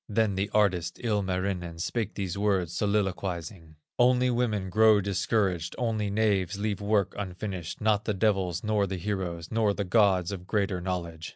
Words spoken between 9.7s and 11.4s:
the Gods of greater knowledge."